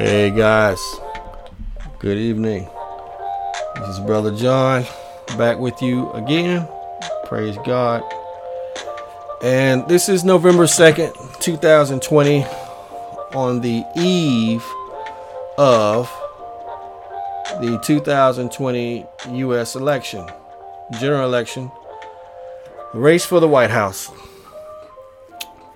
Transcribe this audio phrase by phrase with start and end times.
[0.00, 0.80] Hey guys,
[1.98, 2.66] good evening.
[3.76, 4.86] This is Brother John
[5.36, 6.66] back with you again.
[7.26, 8.02] Praise God.
[9.44, 12.46] And this is November 2nd, 2020,
[13.34, 14.64] on the eve
[15.58, 16.10] of
[17.60, 19.76] the 2020 U.S.
[19.76, 20.26] election,
[20.98, 21.70] general election,
[22.94, 24.10] race for the White House.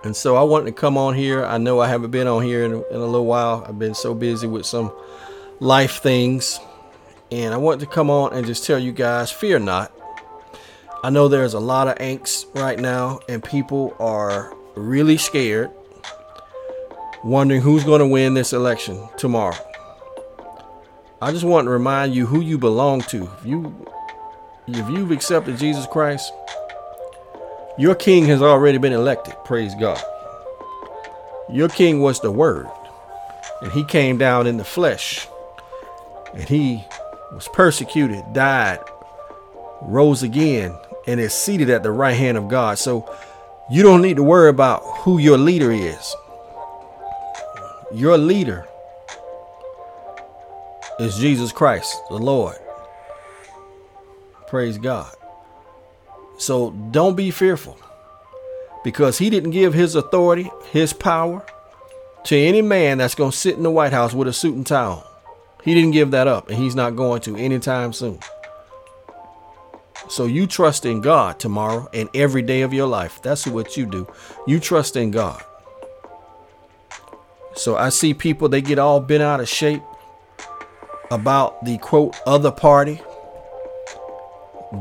[0.04, 1.44] And so I wanted to come on here.
[1.44, 3.64] I know I haven't been on here in, in a little while.
[3.66, 4.92] I've been so busy with some
[5.60, 6.60] life things.
[7.32, 9.92] And I wanted to come on and just tell you guys fear not.
[11.02, 15.70] I know there's a lot of angst right now, and people are really scared,
[17.22, 19.56] wondering who's going to win this election tomorrow.
[21.20, 23.30] I just want to remind you who you belong to.
[23.38, 23.86] If you
[24.66, 26.32] if you've accepted Jesus Christ,
[27.76, 29.34] your king has already been elected.
[29.44, 30.00] Praise God.
[31.50, 32.68] Your king was the word,
[33.60, 35.26] and he came down in the flesh,
[36.32, 36.84] and he
[37.32, 38.78] was persecuted, died,
[39.82, 42.78] rose again, and is seated at the right hand of God.
[42.78, 43.12] So
[43.70, 46.14] you don't need to worry about who your leader is.
[47.92, 48.66] Your leader
[50.98, 52.56] is Jesus Christ, the Lord.
[54.46, 55.14] Praise God.
[56.36, 57.78] So don't be fearful
[58.82, 61.44] because he didn't give his authority, his power
[62.24, 64.66] to any man that's going to sit in the White House with a suit and
[64.66, 65.02] tie on.
[65.62, 68.18] He didn't give that up and he's not going to anytime soon.
[70.08, 73.22] So you trust in God tomorrow and every day of your life.
[73.22, 74.06] That's what you do.
[74.46, 75.42] You trust in God.
[77.54, 79.82] So I see people, they get all bent out of shape
[81.10, 83.00] about the quote other party,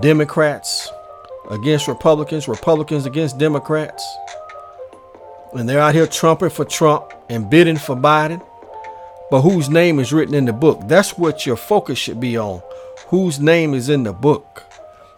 [0.02, 0.92] Democrats
[1.54, 4.04] against Republicans, Republicans against Democrats.
[5.54, 8.44] And they're out here trumping for Trump and bidding for Biden.
[9.30, 10.82] But whose name is written in the book?
[10.88, 12.62] That's what your focus should be on.
[13.08, 14.64] Whose name is in the book?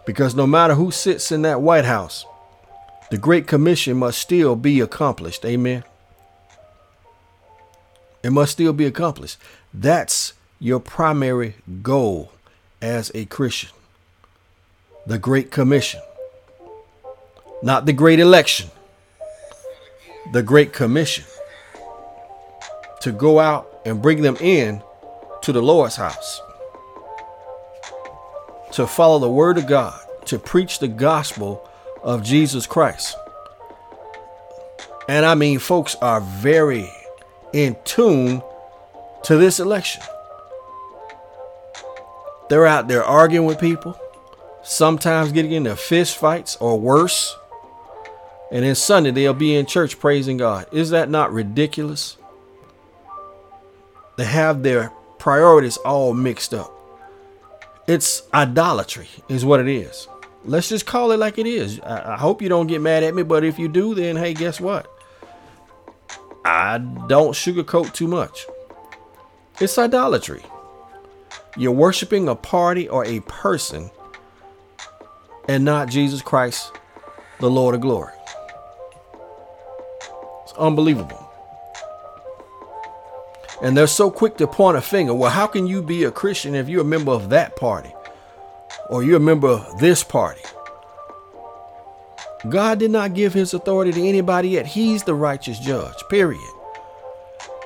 [0.04, 2.26] Because no matter who sits in that White House,
[3.10, 5.44] the Great Commission must still be accomplished.
[5.44, 5.84] Amen.
[8.22, 9.38] It must still be accomplished.
[9.72, 12.32] That's your primary goal
[12.82, 13.70] as a Christian.
[15.06, 16.00] The Great Commission.
[17.66, 18.70] Not the Great Election.
[20.32, 21.24] The Great Commission.
[23.00, 24.80] To go out and bring them in
[25.42, 26.40] to the Lord's house.
[28.70, 30.00] To follow the Word of God.
[30.26, 31.68] To preach the gospel
[32.04, 33.16] of Jesus Christ.
[35.08, 36.88] And I mean, folks are very
[37.52, 38.42] in tune
[39.24, 40.04] to this election.
[42.48, 43.98] They're out there arguing with people,
[44.62, 47.36] sometimes getting into fist fights or worse.
[48.50, 50.66] And then Sunday they'll be in church praising God.
[50.72, 52.16] Is that not ridiculous?
[54.16, 56.72] They have their priorities all mixed up.
[57.86, 60.08] It's idolatry, is what it is.
[60.44, 61.80] Let's just call it like it is.
[61.80, 64.60] I, hope you don't get mad at me, but if you do, then hey, guess
[64.60, 64.90] what?
[66.44, 68.46] I don't sugarcoat too much.
[69.60, 70.42] It's idolatry.
[71.56, 73.90] You're worshiping a party or a person
[75.48, 76.72] and not Jesus Christ,
[77.40, 78.12] the Lord of glory.
[80.58, 81.22] Unbelievable.
[83.62, 85.14] And they're so quick to point a finger.
[85.14, 87.92] Well, how can you be a Christian if you're a member of that party?
[88.90, 90.42] Or you're a member of this party?
[92.48, 94.66] God did not give his authority to anybody yet.
[94.66, 96.40] He's the righteous judge, period.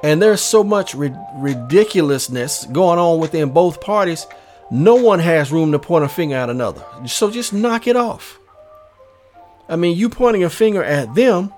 [0.03, 4.27] And there's so much ri- ridiculousness going on within both parties.
[4.71, 6.85] No one has room to point a finger at another.
[7.07, 8.39] So just knock it off.
[9.69, 11.53] I mean, you pointing a finger at them,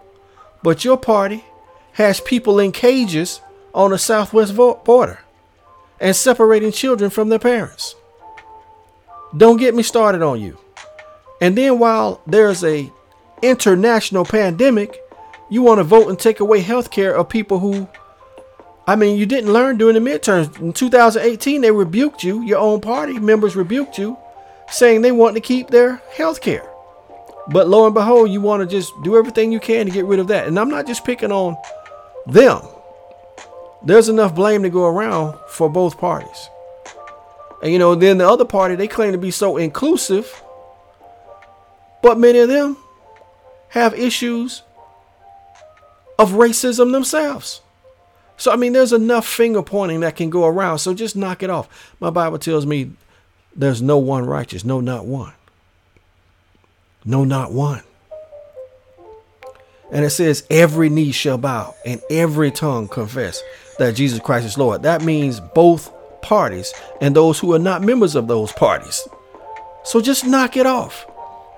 [0.62, 1.44] but your party
[1.92, 3.40] has people in cages
[3.74, 5.20] on the southwest border
[6.00, 7.94] and separating children from their parents.
[9.36, 10.58] Don't get me started on you.
[11.40, 12.90] And then while there's a
[13.40, 14.98] international pandemic,
[15.50, 17.88] you want to vote and take away health care of people who
[18.86, 20.58] I mean, you didn't learn during the midterms.
[20.60, 24.16] In 2018, they rebuked you, your own party members rebuked you,
[24.68, 26.71] saying they want to keep their health care.
[27.48, 30.20] But lo and behold, you want to just do everything you can to get rid
[30.20, 30.46] of that.
[30.46, 31.56] And I'm not just picking on
[32.26, 32.60] them.
[33.84, 36.48] There's enough blame to go around for both parties.
[37.62, 40.42] And you know, then the other party, they claim to be so inclusive,
[42.02, 42.76] but many of them
[43.70, 44.62] have issues
[46.18, 47.60] of racism themselves.
[48.36, 50.78] So, I mean, there's enough finger pointing that can go around.
[50.78, 51.94] So just knock it off.
[52.00, 52.92] My Bible tells me
[53.54, 55.32] there's no one righteous, no, not one.
[57.04, 57.82] No, not one.
[59.90, 63.42] And it says, every knee shall bow and every tongue confess
[63.78, 64.82] that Jesus Christ is Lord.
[64.84, 69.06] That means both parties and those who are not members of those parties.
[69.84, 71.06] So just knock it off.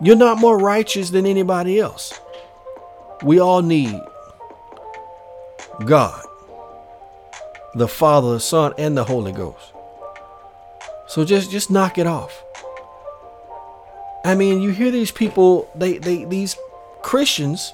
[0.01, 2.19] You're not more righteous than anybody else.
[3.23, 4.01] We all need
[5.87, 6.25] God,
[7.75, 9.73] the Father, the Son, and the Holy Ghost.
[11.07, 12.43] So just just knock it off.
[14.25, 16.57] I mean, you hear these people, they they these
[17.03, 17.73] Christians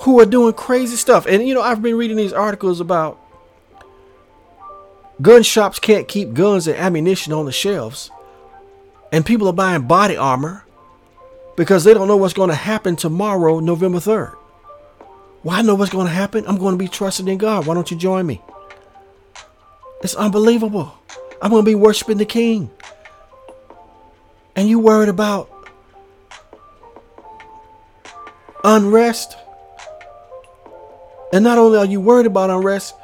[0.00, 1.26] who are doing crazy stuff.
[1.26, 3.18] And you know, I've been reading these articles about
[5.20, 8.10] gun shops can't keep guns and ammunition on the shelves.
[9.12, 10.64] And people are buying body armor
[11.56, 14.36] because they don't know what's going to happen tomorrow, November 3rd.
[15.42, 16.44] Well, I know what's going to happen.
[16.46, 17.66] I'm going to be trusting in God.
[17.66, 18.42] Why don't you join me?
[20.02, 20.92] It's unbelievable.
[21.40, 22.70] I'm going to be worshiping the King.
[24.56, 25.50] And you worried about
[28.64, 29.36] unrest?
[31.32, 32.94] And not only are you worried about unrest,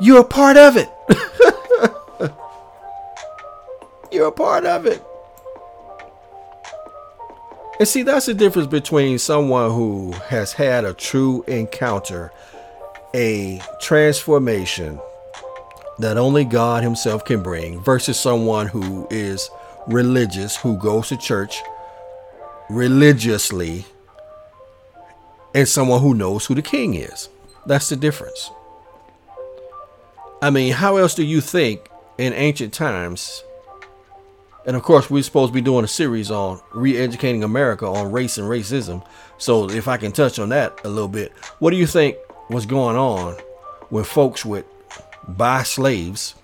[0.00, 0.88] you're a part of it.
[4.12, 5.02] you're a part of it.
[7.78, 12.32] And see, that's the difference between someone who has had a true encounter,
[13.14, 15.00] a transformation
[16.00, 19.48] that only God Himself can bring, versus someone who is
[19.88, 21.60] religious, who goes to church
[22.70, 23.84] religiously,
[25.54, 27.28] and someone who knows who the king is.
[27.66, 28.50] That's the difference.
[30.40, 33.42] I mean, how else do you think in ancient times
[34.68, 38.36] and of course, we're supposed to be doing a series on re-educating America on race
[38.36, 39.02] and racism.
[39.38, 42.18] So if I can touch on that a little bit, what do you think
[42.50, 43.32] was going on
[43.88, 44.66] when folks would
[45.26, 46.34] buy slaves,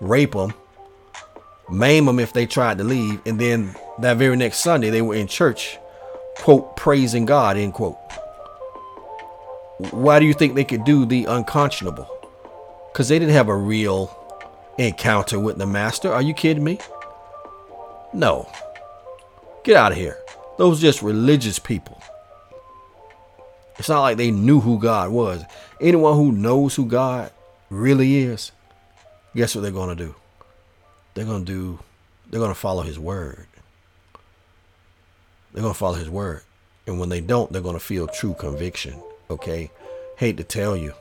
[0.00, 0.54] rape them,
[1.70, 5.14] maim them if they tried to leave, and then that very next Sunday they were
[5.14, 5.78] in church,
[6.36, 7.98] quote, praising God, end quote.
[9.90, 12.08] Why do you think they could do the unconscionable?
[12.92, 14.16] Because they didn't have a real
[14.78, 16.12] encounter with the master.
[16.12, 16.78] Are you kidding me?
[18.12, 18.48] No.
[19.64, 20.18] Get out of here.
[20.58, 22.00] Those just religious people.
[23.78, 25.42] It's not like they knew who God was.
[25.80, 27.32] Anyone who knows who God
[27.70, 28.52] really is,
[29.34, 30.14] guess what they're going to do?
[31.14, 31.78] They're going to do,
[32.28, 33.46] they're going to follow his word.
[35.52, 36.42] They're going to follow his word.
[36.86, 39.00] And when they don't, they're going to feel true conviction.
[39.30, 39.70] Okay?
[40.16, 40.92] Hate to tell you.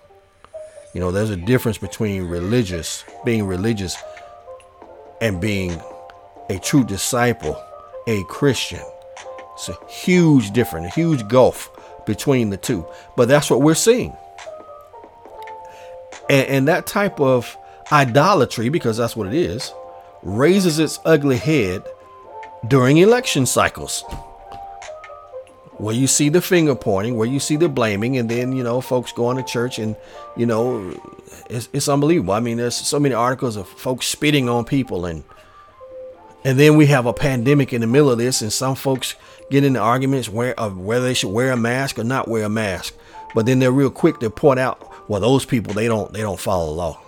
[0.93, 3.97] You know, there's a difference between religious, being religious,
[5.21, 5.81] and being
[6.49, 7.61] a true disciple,
[8.07, 8.81] a Christian.
[9.55, 11.71] It's a huge difference, a huge gulf
[12.05, 12.85] between the two.
[13.15, 14.15] But that's what we're seeing.
[16.29, 17.57] And, and that type of
[17.91, 19.73] idolatry, because that's what it is,
[20.23, 21.83] raises its ugly head
[22.67, 24.03] during election cycles.
[25.77, 28.79] Where you see the finger pointing, where you see the blaming, and then, you know,
[28.79, 29.95] folks going to church and,
[30.37, 30.97] you know,
[31.49, 32.33] it's, it's unbelievable.
[32.33, 35.23] I mean, there's so many articles of folks spitting on people and,
[36.45, 39.15] and then we have a pandemic in the middle of this, and some folks
[39.49, 42.49] get into arguments where, of whether they should wear a mask or not wear a
[42.49, 42.93] mask.
[43.33, 46.39] But then they're real quick to point out, well, those people they don't they don't
[46.39, 47.02] follow the law.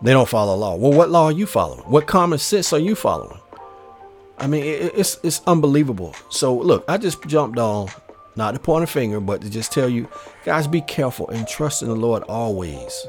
[0.00, 0.76] They don't follow law.
[0.76, 1.80] Well, what law are you following?
[1.80, 3.40] What common sense are you following?
[4.38, 6.14] I mean, it, it's it's unbelievable.
[6.30, 7.88] So look, I just jumped on,
[8.36, 10.08] not to point a finger, but to just tell you,
[10.44, 13.06] guys, be careful and trust in the Lord always.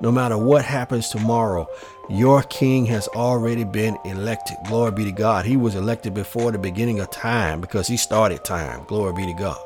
[0.00, 1.68] No matter what happens tomorrow,
[2.08, 4.56] your king has already been elected.
[4.66, 5.44] Glory be to God.
[5.44, 8.84] He was elected before the beginning of time because he started time.
[8.88, 9.58] Glory be to God.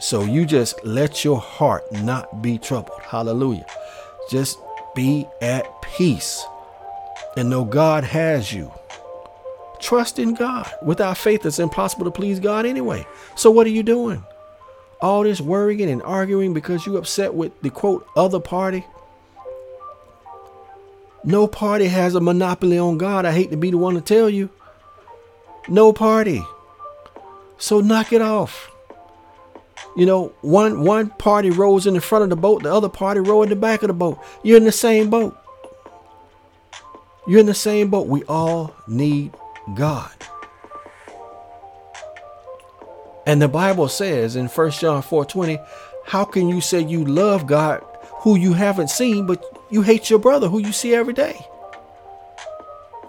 [0.00, 3.00] So you just let your heart not be troubled.
[3.02, 3.66] Hallelujah.
[4.30, 4.58] Just
[4.94, 6.44] be at peace
[7.36, 8.72] and know God has you.
[9.80, 10.70] Trust in God.
[10.82, 13.06] Without faith, it's impossible to please God anyway.
[13.36, 14.24] So what are you doing?
[15.02, 18.86] all this worrying and arguing because you upset with the quote other party.
[21.24, 23.26] No party has a monopoly on God.
[23.26, 24.48] I hate to be the one to tell you.
[25.68, 26.42] No party.
[27.58, 28.70] So knock it off.
[29.94, 33.20] You know, one one party rows in the front of the boat, the other party
[33.20, 34.18] row in the back of the boat.
[34.42, 35.36] You're in the same boat.
[37.26, 38.06] You're in the same boat.
[38.06, 39.34] We all need
[39.74, 40.12] God.
[43.26, 45.58] And the Bible says in 1 John 4:20,
[46.06, 47.84] how can you say you love God
[48.20, 51.46] who you haven't seen, but you hate your brother who you see every day?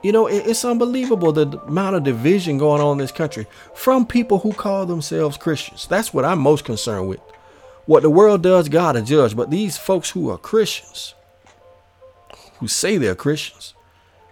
[0.04, 4.40] You know, it's unbelievable the amount of division going on in this country from people
[4.40, 5.88] who call themselves Christians.
[5.88, 7.22] That's what I'm most concerned with.
[7.86, 9.36] What the world does, God to judge.
[9.36, 11.16] But these folks who are Christians,
[12.60, 13.74] who say they're Christians,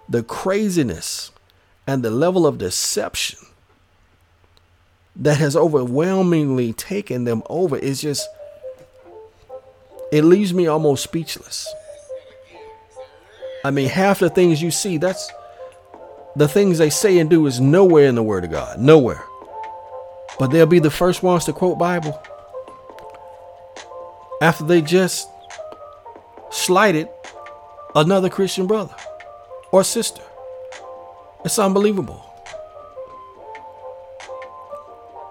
[0.09, 1.31] the craziness
[1.87, 3.39] and the level of deception
[5.15, 8.27] that has overwhelmingly taken them over is just
[10.11, 11.73] it leaves me almost speechless.
[13.63, 15.31] I mean, half the things you see, that's
[16.35, 18.79] the things they say and do is nowhere in the Word of God.
[18.79, 19.23] Nowhere.
[20.39, 22.19] But they'll be the first ones to quote Bible
[24.41, 25.29] after they just
[26.49, 27.07] slighted
[27.95, 28.95] another Christian brother
[29.71, 30.23] or sister.
[31.45, 32.25] It's unbelievable.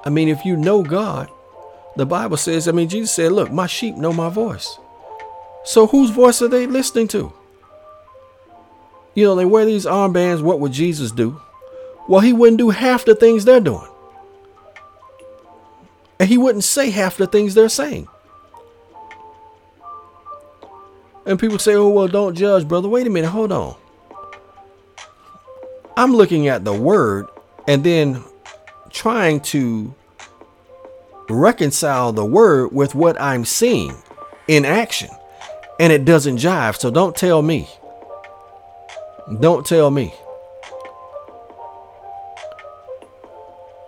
[0.04, 1.28] I mean, if you know God,
[1.96, 4.78] the Bible says, I mean, Jesus said, Look, my sheep know my voice.
[5.64, 7.32] So whose voice are they listening to?
[9.20, 10.40] You know, they wear these armbands.
[10.40, 11.38] What would Jesus do?
[12.08, 13.86] Well, he wouldn't do half the things they're doing.
[16.18, 18.08] And he wouldn't say half the things they're saying.
[21.26, 22.88] And people say, oh, well, don't judge, brother.
[22.88, 23.76] Wait a minute, hold on.
[25.98, 27.26] I'm looking at the word
[27.68, 28.24] and then
[28.88, 29.94] trying to
[31.28, 33.94] reconcile the word with what I'm seeing
[34.48, 35.10] in action.
[35.78, 36.78] And it doesn't jive.
[36.78, 37.68] So don't tell me.
[39.38, 40.12] Don't tell me.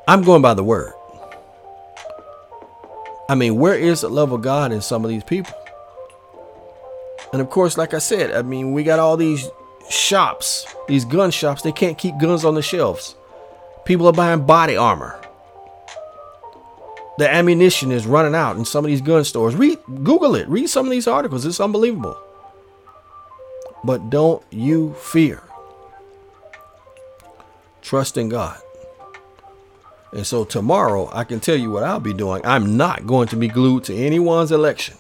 [0.07, 0.93] I'm going by the word.
[3.29, 5.55] I mean, where is the love of God in some of these people?
[7.33, 9.49] And of course, like I said, I mean, we got all these
[9.89, 13.17] shops, these gun shops, they can't keep guns on the shelves.
[13.85, 15.19] People are buying body armor.
[17.19, 19.55] The ammunition is running out in some of these gun stores.
[19.55, 20.49] Read Google it.
[20.49, 21.45] Read some of these articles.
[21.45, 22.19] It's unbelievable.
[23.85, 25.43] But don't you fear.
[27.81, 28.61] Trust in God.
[30.13, 32.43] And so tomorrow, I can tell you what I'll be doing.
[32.45, 34.97] I'm not going to be glued to anyone's election.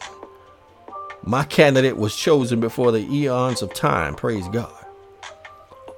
[1.23, 4.15] My candidate was chosen before the eons of time.
[4.15, 4.73] Praise God.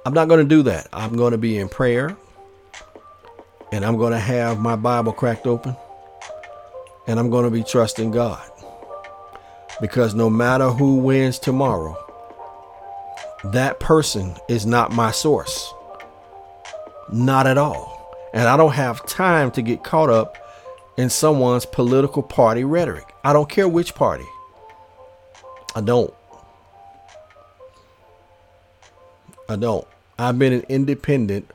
[0.05, 0.87] I'm not going to do that.
[0.93, 2.15] I'm going to be in prayer
[3.71, 5.75] and I'm going to have my Bible cracked open
[7.07, 8.47] and I'm going to be trusting God.
[9.81, 11.97] Because no matter who wins tomorrow,
[13.53, 15.73] that person is not my source.
[17.11, 17.93] Not at all.
[18.33, 20.37] And I don't have time to get caught up
[20.97, 23.05] in someone's political party rhetoric.
[23.23, 24.25] I don't care which party.
[25.75, 26.13] I don't.
[29.47, 29.87] I don't.
[30.17, 31.51] I've been an independent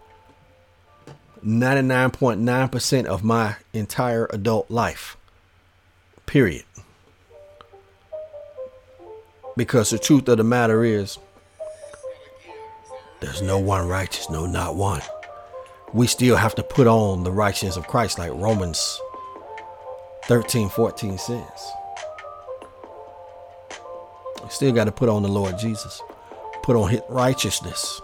[1.44, 5.16] 99.9% of my entire adult life.
[6.26, 6.64] Period.
[9.56, 11.18] Because the truth of the matter is,
[13.20, 15.02] there's no one righteous, no, not one.
[15.92, 19.00] We still have to put on the righteousness of Christ, like Romans
[20.24, 21.72] 13 14 says.
[24.42, 26.00] We still got to put on the Lord Jesus.
[26.62, 28.00] Put on his righteousness.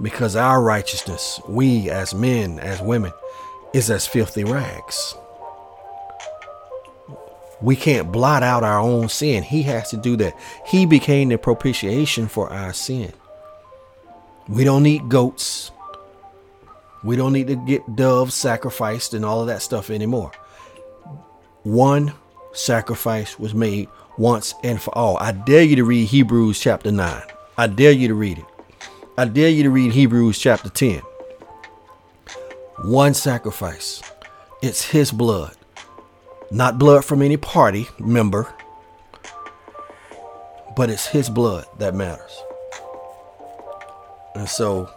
[0.00, 3.12] Because our righteousness, we as men, as women,
[3.74, 5.14] is as filthy rags.
[7.60, 9.42] We can't blot out our own sin.
[9.42, 10.36] He has to do that.
[10.66, 13.12] He became the propitiation for our sin.
[14.48, 15.70] We don't need goats.
[17.04, 20.32] We don't need to get doves sacrificed and all of that stuff anymore.
[21.62, 22.12] One
[22.52, 25.16] sacrifice was made once and for all.
[25.18, 27.22] I dare you to read Hebrews chapter 9.
[27.58, 28.44] I dare you to read it.
[29.16, 31.02] I dare you to read Hebrews chapter 10.
[32.84, 34.02] One sacrifice.
[34.62, 35.56] It's his blood.
[36.50, 38.52] Not blood from any party member,
[40.76, 42.42] but it's his blood that matters.
[44.42, 44.90] And so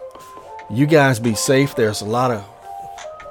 [0.68, 1.76] you guys be safe.
[1.76, 2.44] There's a lot of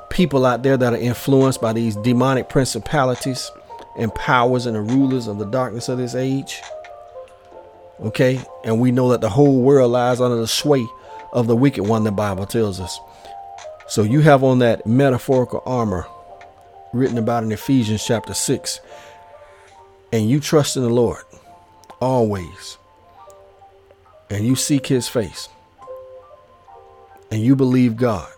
[0.09, 3.51] people out there that are influenced by these demonic principalities
[3.99, 6.61] and powers and the rulers of the darkness of this age.
[7.99, 8.39] Okay?
[8.63, 10.87] And we know that the whole world lies under the sway
[11.33, 12.97] of the wicked one, the Bible tells us.
[13.89, 16.07] So you have on that metaphorical armor
[16.93, 18.79] written about in Ephesians chapter 6.
[20.13, 21.23] And you trust in the Lord
[21.99, 22.77] always.
[24.29, 25.49] And you seek his face.
[27.35, 28.31] And you believe God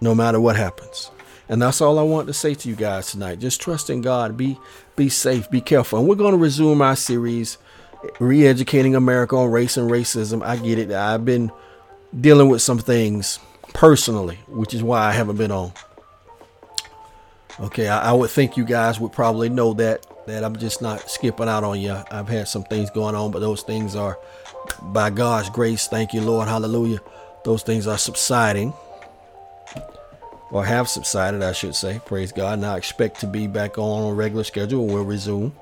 [0.00, 1.10] no matter what happens.
[1.48, 3.40] And that's all I want to say to you guys tonight.
[3.40, 4.36] Just trust in God.
[4.36, 4.56] Be
[4.94, 5.50] be safe.
[5.50, 5.98] Be careful.
[5.98, 7.58] And we're going to resume our series,
[8.20, 10.40] re-educating America on race and racism.
[10.40, 10.92] I get it.
[10.92, 11.50] I've been
[12.20, 13.40] dealing with some things
[13.74, 15.72] personally, which is why I haven't been on.
[17.58, 21.10] Okay, I, I would think you guys would probably know that that I'm just not
[21.10, 22.00] skipping out on you.
[22.08, 24.16] I've had some things going on, but those things are
[24.80, 25.88] by God's grace.
[25.88, 26.46] Thank you, Lord.
[26.46, 27.00] Hallelujah.
[27.44, 28.72] Those things are subsiding
[30.50, 32.00] or have subsided, I should say.
[32.04, 32.60] Praise God.
[32.60, 34.86] Now I expect to be back on a regular schedule.
[34.86, 35.52] We'll resume.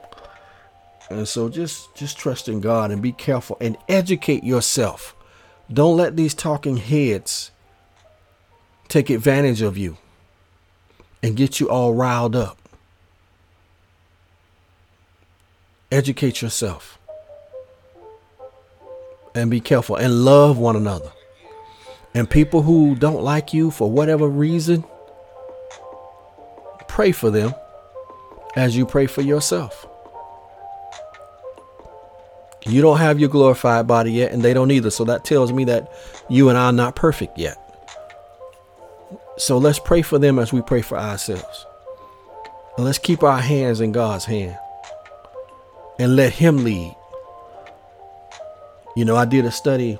[1.08, 5.14] And so just just trust in God and be careful and educate yourself.
[5.72, 7.50] Don't let these talking heads
[8.88, 9.96] take advantage of you
[11.22, 12.58] and get you all riled up.
[15.92, 16.98] Educate yourself.
[19.34, 21.12] And be careful and love one another.
[22.14, 24.84] And people who don't like you for whatever reason,
[26.88, 27.54] pray for them
[28.56, 29.86] as you pray for yourself.
[32.66, 34.90] You don't have your glorified body yet, and they don't either.
[34.90, 35.92] So that tells me that
[36.28, 37.56] you and I are not perfect yet.
[39.38, 41.66] So let's pray for them as we pray for ourselves.
[42.76, 44.58] And let's keep our hands in God's hand
[45.98, 46.94] and let Him lead.
[48.96, 49.98] You know, I did a study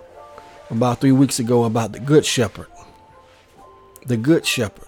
[0.71, 2.69] about three weeks ago about the Good Shepherd.
[4.07, 4.87] The Good Shepherd.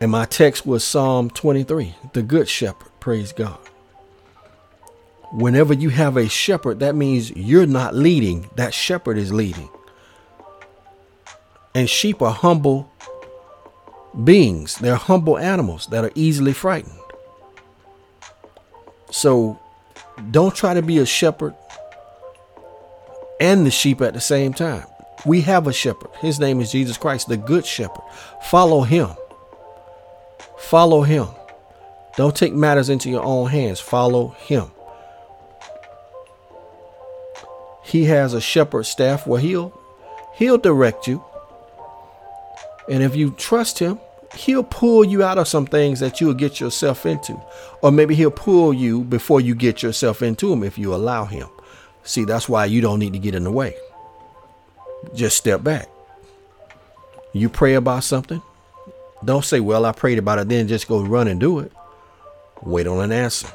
[0.00, 2.88] And my text was Psalm 23, the Good Shepherd.
[3.00, 3.58] Praise God.
[5.32, 9.68] Whenever you have a shepherd, that means you're not leading, that shepherd is leading.
[11.74, 12.90] And sheep are humble
[14.24, 16.98] beings, they're humble animals that are easily frightened.
[19.10, 19.58] So
[20.30, 21.54] don't try to be a shepherd
[23.40, 24.84] and the sheep at the same time.
[25.26, 26.10] We have a shepherd.
[26.20, 28.04] His name is Jesus Christ, the good shepherd.
[28.44, 29.10] Follow him.
[30.58, 31.28] Follow him.
[32.16, 33.80] Don't take matters into your own hands.
[33.80, 34.70] Follow him.
[37.84, 39.72] He has a shepherd staff where he'll
[40.34, 41.24] he'll direct you.
[42.90, 44.00] And if you trust him,
[44.34, 47.40] he'll pull you out of some things that you'll get yourself into.
[47.82, 51.48] Or maybe he'll pull you before you get yourself into him if you allow him.
[52.08, 53.76] See, that's why you don't need to get in the way.
[55.14, 55.90] Just step back.
[57.34, 58.40] You pray about something.
[59.22, 61.70] Don't say, Well, I prayed about it, then just go run and do it.
[62.62, 63.48] Wait on an answer.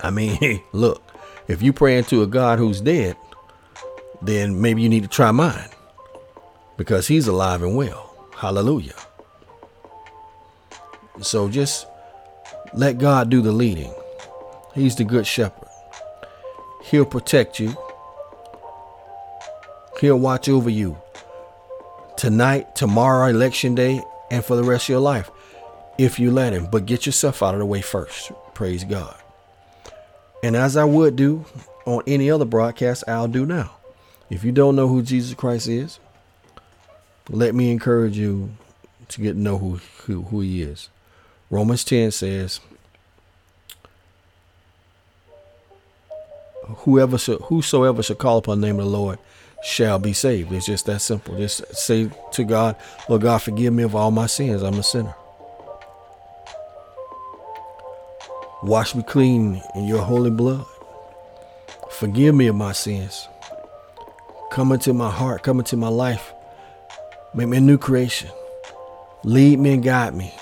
[0.00, 1.02] I mean, look,
[1.48, 3.16] if you pray into a God who's dead,
[4.22, 5.70] then maybe you need to try mine
[6.76, 8.14] because he's alive and well.
[8.36, 8.94] Hallelujah.
[11.20, 11.84] So just
[12.74, 13.92] let God do the leading.
[14.72, 15.67] He's the good shepherd.
[16.90, 17.76] He'll protect you.
[20.00, 20.96] He'll watch over you
[22.16, 25.30] tonight, tomorrow, election day, and for the rest of your life
[25.98, 26.68] if you let him.
[26.70, 28.32] But get yourself out of the way first.
[28.54, 29.16] Praise God.
[30.42, 31.44] And as I would do
[31.84, 33.72] on any other broadcast, I'll do now.
[34.30, 35.98] If you don't know who Jesus Christ is,
[37.28, 38.52] let me encourage you
[39.08, 40.88] to get to know who, who, who he is.
[41.50, 42.60] Romans 10 says,
[46.68, 49.18] Whoever whosoever shall call upon the name of the Lord
[49.62, 50.52] shall be saved.
[50.52, 51.36] It's just that simple.
[51.36, 52.76] Just say to God,
[53.08, 54.62] Lord God, forgive me of all my sins.
[54.62, 55.14] I'm a sinner.
[58.62, 60.64] Wash me clean in your holy blood.
[61.90, 63.28] Forgive me of my sins.
[64.50, 66.32] Come into my heart, come into my life.
[67.34, 68.30] Make me a new creation.
[69.24, 70.34] Lead me and guide me.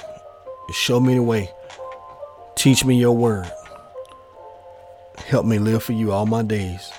[0.72, 1.50] Show me the way.
[2.56, 3.50] Teach me your word.
[5.26, 6.92] Help me live for you all my days.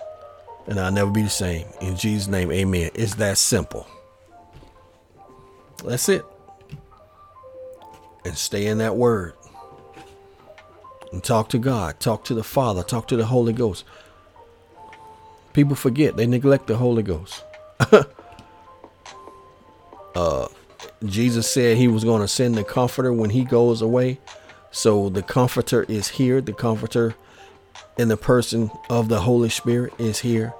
[0.67, 1.65] And I'll never be the same.
[1.79, 2.91] In Jesus' name, amen.
[2.93, 3.87] It's that simple.
[5.85, 6.25] That's it.
[8.25, 9.33] And stay in that word
[11.13, 13.85] and talk to God, talk to the Father, talk to the Holy Ghost.
[15.53, 17.45] People forget, they neglect the Holy Ghost.
[20.15, 20.47] uh,
[21.05, 24.19] Jesus said he was going to send the comforter when he goes away.
[24.69, 26.41] So the comforter is here.
[26.41, 27.15] The comforter
[27.97, 30.53] in the person of the Holy Spirit is here.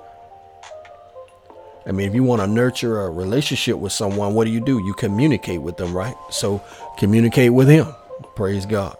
[1.85, 4.79] I mean, if you want to nurture a relationship with someone, what do you do?
[4.83, 6.15] You communicate with them, right?
[6.29, 6.61] So
[6.97, 7.87] communicate with him.
[8.35, 8.97] Praise God.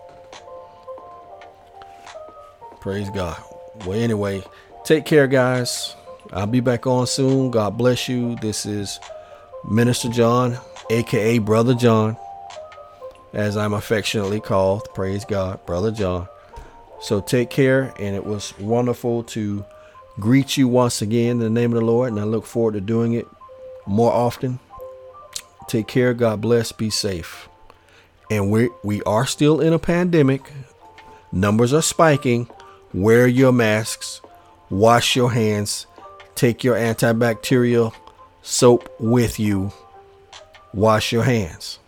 [2.80, 3.38] Praise God.
[3.86, 4.42] Well, anyway,
[4.86, 5.96] take care, guys.
[6.32, 7.52] I'll be back on soon.
[7.52, 8.36] God bless you.
[8.38, 9.00] This is
[9.70, 10.58] Minister John,
[10.90, 12.16] aka Brother John,
[13.34, 14.88] as I'm affectionately called.
[14.94, 16.30] Praise God, Brother John.
[17.00, 19.64] So take care, and it was wonderful to
[20.20, 22.82] greet you once again in the name of the Lord, and I look forward to
[22.82, 23.28] doing it
[23.86, 24.60] more often.
[25.68, 26.14] Take care.
[26.14, 26.72] God bless.
[26.72, 27.48] Be safe.
[28.32, 30.52] And we we are still in a pandemic.
[31.32, 32.50] Numbers are spiking.
[32.94, 34.22] Wear your masks,
[34.70, 35.88] wash your hands,
[36.36, 37.94] take your antibacterial
[38.42, 39.74] soap with you,
[40.74, 41.80] wash your hands.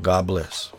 [0.00, 0.72] God bless.